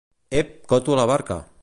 Ep! 0.39 0.49
Coto 0.73 0.93
a 0.97 1.01
la 1.01 1.05
barraca! 1.13 1.41